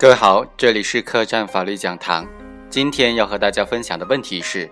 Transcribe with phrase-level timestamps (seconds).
[0.00, 2.24] 各位好，这里是客栈法律讲堂。
[2.70, 4.70] 今天要和大家分享的问题是：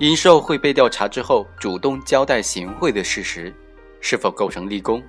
[0.00, 3.54] 因受贿被调查之后，主动交代行贿的事实，
[4.00, 5.00] 是否构成立功？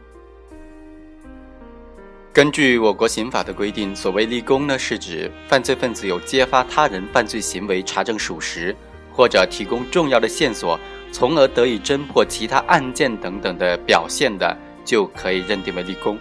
[2.32, 8.76] 根据我国刑法的规定，所谓立功呢，是指犯罪分子有揭发他人犯罪行为、查证属实，
[9.12, 10.80] 或者提供重要的线索，
[11.12, 16.16] 从而得以侦破其他案件等等的表现的，就可以认定为立功。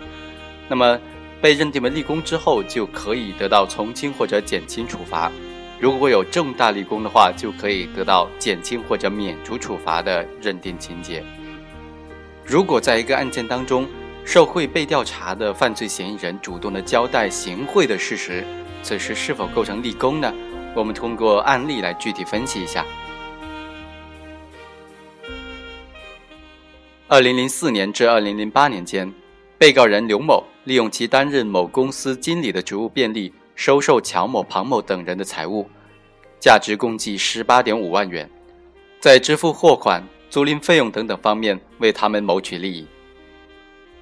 [0.69, 0.99] 那么，
[1.41, 5.31] 被认定为立功之后，就可以得到从轻或者减轻处罚；
[5.79, 11.23] 如果有重大立功的话，就可以得到减轻或者免除处罚的认定情节。
[12.45, 13.87] 如果在一个案件当中，
[14.25, 18.45] 受贿被调查的犯罪嫌疑人主动的交代行贿的事实，
[18.83, 20.33] 此时是否构成立功呢？
[20.75, 22.85] 我们通过案例来具体分析一下。
[27.09, 29.13] 二零零四年至二零零八年间。
[29.59, 35.65] 被告人刘某利用其担任某公司经理的职务便利，收受乔某、庞某等人的财物，
[36.41, 38.29] 价值共计十八点五万元，
[38.99, 42.85] 在支付货款、租赁费用等等方面为他们谋取利益。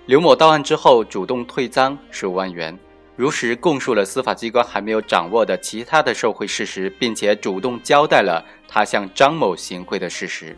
[0.06, 2.78] 刘某到案之后，主动退赃十五万元，
[3.14, 10.56] 如实供述了司法机关还没有掌握的其他的受贿事实，并且主动交代了他向张某行贿的事实。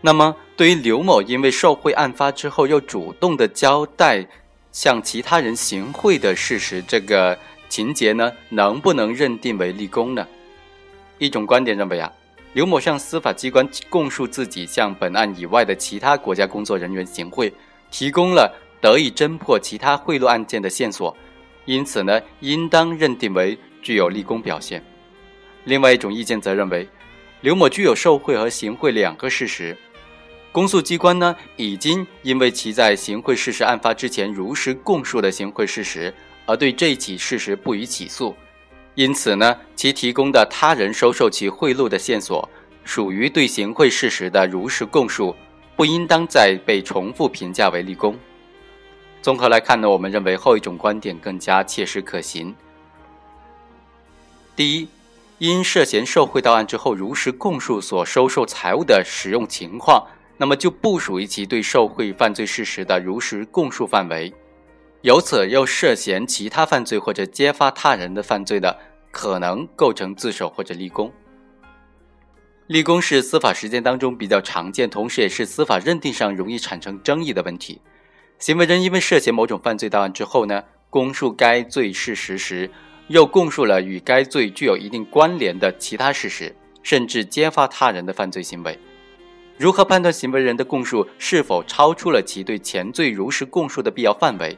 [0.00, 4.24] 那么，对于刘某因为受贿案发之后又主动的交代
[4.70, 7.36] 向其他人行贿的事实，这个
[7.68, 10.24] 情节呢，能不能认定为立功呢？
[11.18, 12.12] 一种观点认为啊，
[12.52, 17.52] 刘某向司法机关供述自己向本案以外的其他国家工作人员行贿，
[17.90, 21.16] 提供了得以侦破其他贿赂案件的线索，
[21.64, 24.80] 因此呢，应当认定为具有立功表现。
[25.64, 26.88] 另外一种意见则认为，
[27.40, 29.76] 刘某具有受贿和行贿两个事实。
[30.58, 36.12] 公诉机关呢，已经因为其在行贿事实案发之前如实供述的行贿事实，
[36.46, 38.34] 而对这起事实不予起诉，
[38.96, 42.48] 因此呢，其提供的他人收受其贿赂的线索，
[42.82, 45.32] 属于对行贿事实的如实供述，
[45.76, 48.18] 不应当再被重复评价为立功。
[49.22, 52.52] 综合来看呢，我们认为后一种观点更加切实可行。
[54.56, 54.88] 第一，
[55.38, 60.04] 因涉嫌受贿到案之后如实供述所收受财物的使用情况。
[60.38, 64.32] 那么就不属于其对受贿犯罪事实的如实供述范围，
[65.02, 68.78] 由此又涉嫌其他犯罪或者揭发他人的犯罪的，
[69.10, 71.12] 可能构成自首或者立功。
[72.68, 77.80] 立功是司法实践当中比较常见，同时也是司法认定上容易产生争议的问题。
[78.38, 82.70] 行为人因为涉嫌某种犯罪到案之后呢，供述该罪事实时，
[83.08, 88.78] 又供述了与该罪具有一定关联的其他事实，甚至揭发他人的犯罪行为。
[89.58, 94.56] 如何判断行为人的供述是否超出了其对前罪如实供述的必要范围？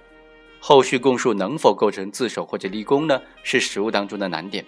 [0.60, 3.18] 后续供述能否构成自首或者立功呢？
[3.42, 4.62] 是实务当中的难点。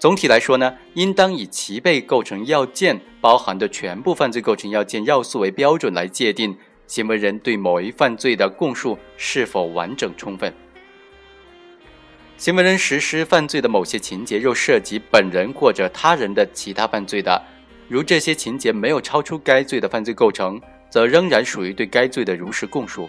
[0.00, 10.52] 总体来说呢，应当以其被构成要件包含的全部犯罪构成要件要素为标准来界定行为人对某一犯罪的供述是否完整充分。
[12.36, 17.40] 行为人实施犯罪的某些情节又涉及本人或者他人的其他犯罪的。
[17.94, 20.60] 如这些情节没有超出该罪的犯罪构成，
[20.90, 23.08] 则仍然属于对该罪的如实供述；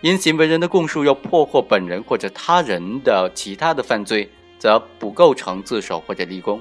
[0.00, 4.26] 因行为人的供述又破获本人或者他人的其他的犯罪，
[4.58, 6.58] 则不构成自首或者立功。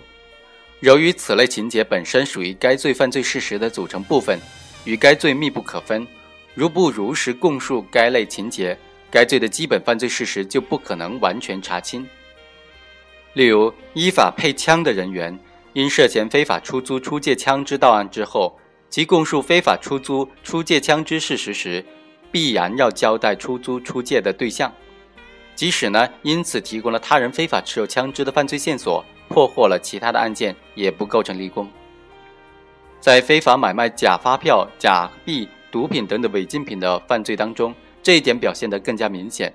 [0.82, 4.38] 由于此类情节本身属于该罪犯罪事实的组成部分，
[4.84, 6.06] 与该罪密不可分，
[6.54, 8.78] 如不如实供述该类情节，
[9.10, 12.06] 该罪的基本犯罪事实就不可能完全查清。
[13.32, 15.40] 例如，依法配枪的人员。
[15.74, 18.58] 因涉嫌非法出租、出借枪支到案之后，
[18.90, 21.86] 其供述非法出租、出借枪支事实时，
[22.32, 24.74] 必然要交代出租、出借的对象。
[25.56, 31.70] 即使呢，因此提供了他人非法持有枪支的犯罪线索，破获了其他的案件，也不构成立功。
[33.00, 39.54] 在非法买卖假发票、假币、毒品等等违禁品的犯罪当中，这一点表现得更加明显。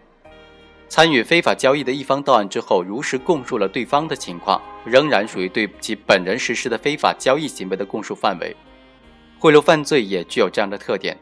[0.89, 8.55] 参与非法交易的一方到案之后，如实供述了对方的情况，仍然属于对其本人实施的非法交易行为的供述范围。
[9.41, 11.19] 贿赂犯罪也具有这样的特点：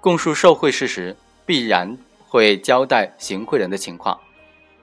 [0.00, 1.16] 供述受贿事实，
[1.46, 1.96] 必然
[2.28, 4.18] 会交代行贿人的情况；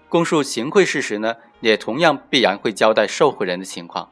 [0.10, 4.10] 供述行贿事实呢，也同样必然会交代受贿人的情况。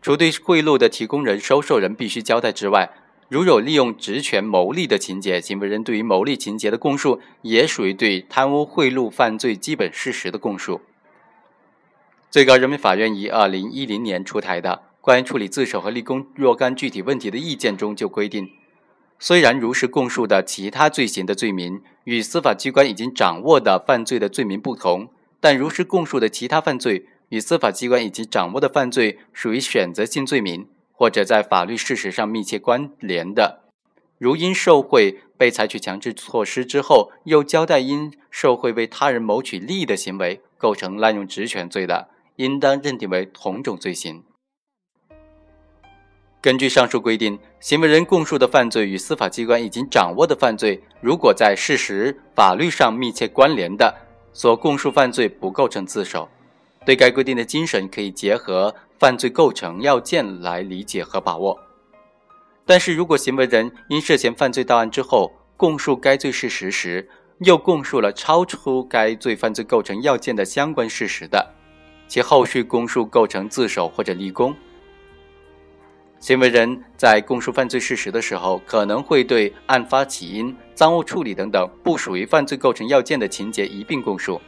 [0.00, 2.90] 除对贿赂的提供人、收受人必须交代之外，
[3.28, 10.80] 如有利用职权牟利的情节，行为人对于牟利情节的供述，也属于对贪污贿赂犯罪基本事实的供述。
[12.30, 18.50] 最高人民法院于二零一零年出台的《关于处理自首和立功若干具体问题的意见》中就规定，
[19.18, 25.08] 虽然如实供述的其他罪行的罪名与司法机关已经掌握的犯罪的罪名不同，
[25.40, 33.64] 但如实供述的其他犯罪与司法机关已经掌握的犯罪属于选择性罪名，或者在法律事实上密切关联的，
[34.18, 44.22] 如因受贿被采取强制措施之后，又交代因受贿为他人谋取利益的行为构成滥用职权罪的，应当认定为同种罪行。
[46.40, 53.94] 根据上述规定，行为人供述的犯罪与司法机关已经掌握的犯罪，如果在事实、法律上密切关联的，
[54.32, 56.28] 所供述犯罪不构成自首。
[56.84, 58.74] 对该规定的精神，可以结合
[59.04, 61.60] 犯罪构成要件来理解和把握。
[62.64, 67.06] 但是如果行为人因涉嫌犯罪到案之后，供述该罪事实时，
[67.40, 71.46] 又供述了超出该罪犯罪构成要件的相关事实的，
[72.08, 74.56] 其后续供述构成自首或者立功。
[76.18, 84.40] 行为人在供述犯罪事实的时候，可能会对案发起因、赃物处理等等不属于犯罪构成要件的情节一并供述。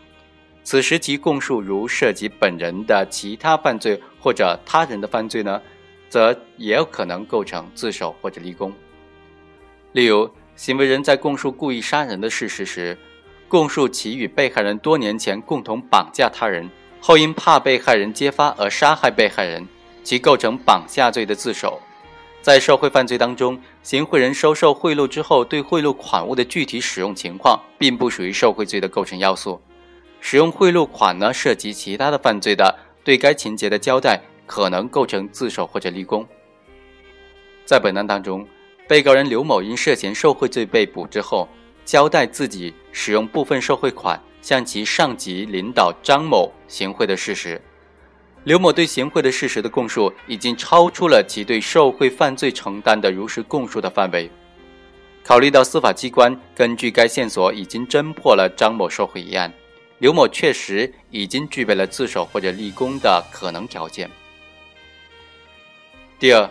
[0.67, 5.63] 此时其供述如涉及本人的其他犯罪或者他人的犯罪呢，
[6.09, 8.73] 则也有可能构成自首或者立功。
[9.93, 12.99] 例如，行为人在供述故意杀人的事实时，
[13.47, 16.69] 供述其与被害人多年前共同绑架他人，
[17.01, 19.65] 后因怕被害人揭发而杀害被害人。
[20.03, 21.81] 其构成绑架罪的自首，
[22.43, 29.61] 在受贿犯罪当中，行贿人收受贿赂之后对贿赂款物的具体使用情况，并不属于受贿罪的构成要素。
[30.29, 36.27] 使用贿赂款呢，涉及其他的犯罪的，对该情节的交代可能构成自首或者立功。
[37.65, 38.45] 在本案当中，
[38.89, 41.49] 被告人刘某因涉嫌受贿罪被捕之后，
[41.85, 47.63] 交代自己使用部分受贿款向其上级领导张某行贿的事实。
[48.43, 54.29] 刘某对行贿的事实的供述，已经超出了其对受贿犯罪承担的如实供述的范围。
[55.23, 59.53] 考虑到司法机关根据该线索已经侦破了张某受贿一案，
[59.99, 64.11] 刘某确实已经具备了自首或者立功的可能条件。
[66.19, 66.51] 第二，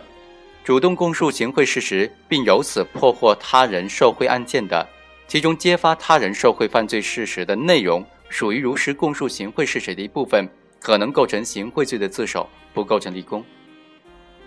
[0.64, 4.86] 主动供述行贿事实，并由此破获他人受贿案件的，
[5.28, 10.48] 其中揭发他人受贿犯罪事实的内容，属于如实供述行贿事实的一部分。
[10.78, 13.44] 可能构成行贿罪的自首，不构成立功。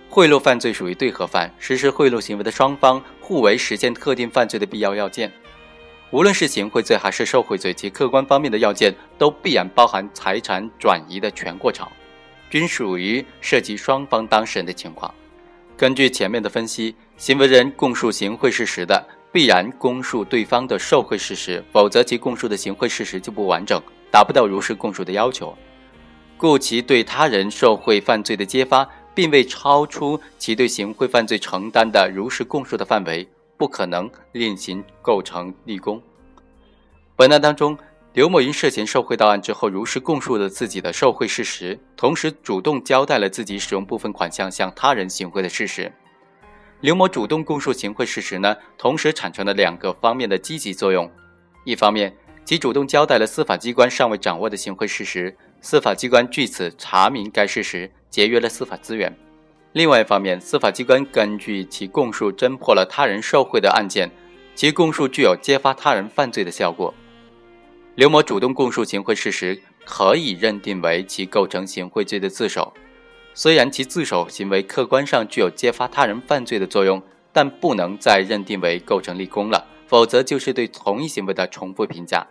[0.10, 5.30] 贿赂犯罪属于对合犯，实施贿赂行为的双方互为实现特定犯罪的必要要件。
[6.12, 11.88] 无论是行贿罪还是受贿罪，其客观方面的要件都必然包含财产转移的全过程，
[12.50, 15.14] 均属于涉及双方当事人的情况。
[15.78, 23.80] 根据前面的分析，行为人供述行贿事实的，必然供述对方的受贿事实，否则其供述的行贿事实就不完整，
[24.12, 25.56] 达不到如实供述的要求。
[26.38, 33.28] 故其对他人受贿犯罪的揭发，并未超出其对行贿犯罪承担的如实供述的范围，
[33.60, 36.02] 不可能另行构成立功。
[37.18, 37.78] 本案当中，
[38.14, 45.92] 刘某因涉嫌受贿到案之后，如实供述了自己的受贿事实，同时主动交代了自己使用部分款项向他人行贿的事实。
[46.80, 51.12] 刘某主动供述行贿事实呢，同时产生了两个方面的积极作用：
[51.66, 52.16] 一方面，
[52.46, 55.36] 其主动交代了司法机关尚未掌握的行贿事实。
[55.60, 59.14] 司法机关据此查明该事实，节约了司法资源。
[59.74, 64.10] 另外一方面，司法机关根据其供述侦破了他人受贿的案件，
[64.56, 66.94] 其供述具有揭发他人犯罪的效果。
[67.94, 72.74] 刘某主动供述行贿事实，可以认定为其构成行贿罪的自首。
[73.36, 82.26] 虽然其自首行为客观上具有揭发他人犯罪的作用，但不能再认定为构成立功了，否则就是对同一行为的重复评价。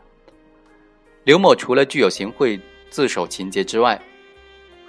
[1.22, 4.00] 刘某除了具有行贿，自首情节之外，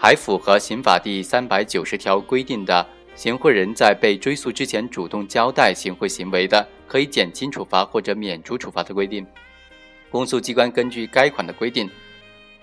[0.01, 9.27] 还符合刑法第三百九十条规定的，行贿人在被追诉之前主动交代行贿行为的，可以减轻处罚或者免除处罚的规定。
[10.09, 11.89] 公诉机关根据该款的规定，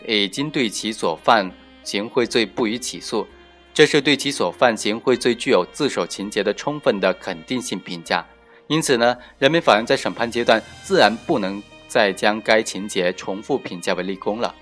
[0.07, 1.53] 已经对其所犯
[1.85, 3.27] 行贿罪不予起诉，
[3.75, 8.25] 这是对其所犯行贿罪具有自首情节的充分的肯定性评价。
[8.67, 14.55] 因此呢，人民法院在审判阶段自然不能再将该情节重复评价为立功了。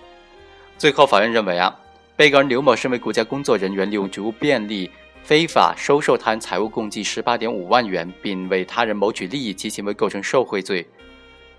[0.76, 1.73] 最后，法院认为啊，
[2.16, 4.88] 被告人刘某身为国家工作人员，利用职务便利
[5.25, 10.87] 非法收受他人财物共计十八点五万元，并为他人谋取利益，其行为构成受贿罪。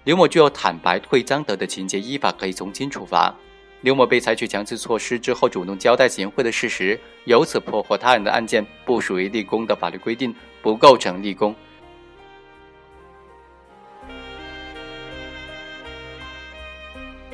[0.06, 3.36] 刘某具有坦白退赃得的情节，依法可以从轻处罚。
[3.82, 11.54] 刘某被采取强制措施之后，主动交代行贿的事实，由此破获他人的案件，不属于立功的法律规定，不构成立功。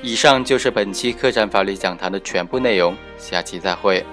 [0.04, 4.04] 以上就是本期客栈法律讲堂的全部内容，下期再会。